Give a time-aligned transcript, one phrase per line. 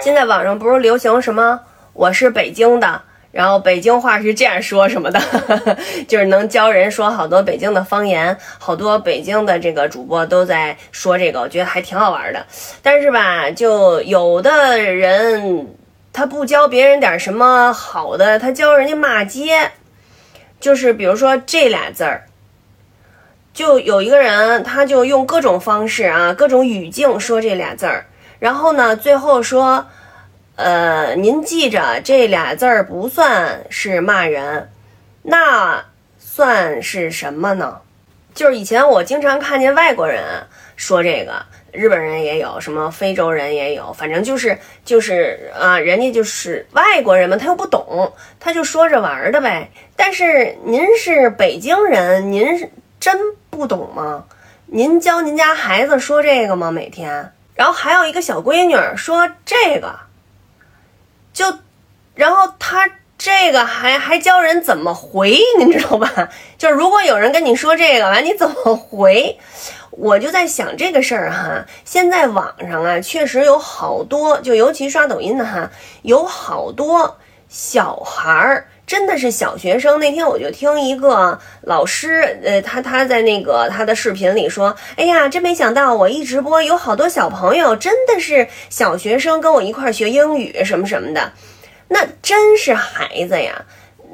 [0.00, 1.60] 现在网上不是流行什么
[1.92, 3.00] 我是北京的，
[3.32, 5.20] 然后北京话是这样说什么的，
[6.06, 12.44] 就是能教人说好多北京的方言，好多北京的这个主播都在说这个，我觉得还挺好玩的。
[12.82, 15.74] 但是吧，就有的人
[16.12, 19.70] 他不教别人点什么好的，他教人家骂街，
[20.60, 22.26] 就是比如说这俩字儿。
[23.54, 28.06] 就有一个人，他就用各种方式啊，各种语境说这俩字儿，
[28.40, 29.86] 然后呢，最后说，
[30.56, 34.70] 呃，您记着这俩字儿不算是骂人，
[35.22, 35.84] 那
[36.18, 37.78] 算是什么呢？
[38.34, 40.24] 就是以前我经常看见外国人
[40.74, 49.70] 说这个，日本人也有，什么非洲人也有，反正就是就是啊，人家就是外国人嘛，他又不懂，他就说着玩的呗。
[49.94, 52.68] 但是您是北京人，您是。
[53.04, 54.24] 真不懂吗？
[54.64, 56.70] 您教您家孩子说这个吗？
[56.70, 59.94] 每天，然后还有一个小闺女说这个，
[61.30, 61.58] 就，
[62.14, 66.30] 然后她这个还还教人怎么回，您知道吧？
[66.56, 69.38] 就是如果有人跟你说这个完，你怎么回？
[69.90, 71.66] 我就在想这个事儿哈。
[71.84, 77.18] 现在网上啊，确实有好多，就尤其刷抖音的哈，有好多
[77.48, 78.66] 小孩儿。
[78.86, 79.98] 真的是小学生。
[79.98, 91.32] 那天我就听一个老师，呃，他他在那个他的视频里说：“哎呀，真没想到，我一直播有好多小朋友，真的是小学生跟我一块儿学英语什么什么的，
[91.88, 93.64] 那真是孩子呀。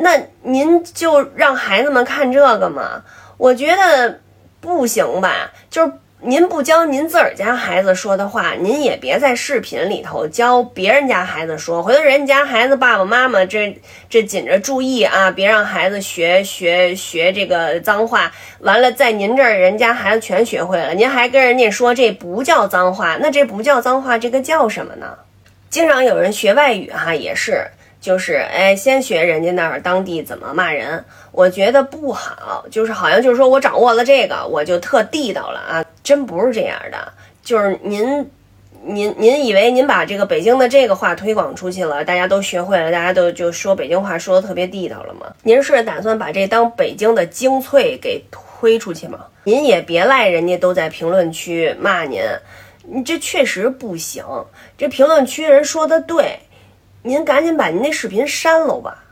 [0.00, 3.02] 那您就让孩子们看这个吗？
[3.38, 4.20] 我觉得
[4.60, 11.80] 不行吧，就是。”您不教您自个儿家孩子说的话，您也别在视频里头教别人家孩子说。
[11.80, 13.80] 回头人家孩子爸爸妈妈这
[14.10, 18.32] 这紧着注意啊，别让孩子学学学这个脏话。
[18.58, 25.16] 完了，在您这儿人家孩子全学会了，您还跟人家说这不叫脏话，那这不叫脏话，这个叫什么呢？
[25.70, 27.64] 经常有人学外语哈，也是。
[28.00, 32.64] 就是哎，先学人家那儿当地怎么骂人，我觉得不好。
[32.70, 37.12] 就是好像就是说我掌握了这个，我就特地道了啊，真不是这样的。
[37.42, 38.30] 就是您，
[38.84, 45.26] 您，您以为您把这个北京的这个话推广出去了，大家都学会了，大家都就说北京话说的特别地道了吗？
[45.42, 49.26] 您是打算把这当北京的精粹给推出去吗？
[49.44, 52.22] 您也别赖人家都在评论区骂您，
[52.82, 54.24] 你这确实不行。
[54.76, 56.38] 这评论区人说的对。
[57.02, 59.04] 您赶紧把您那视频删了吧。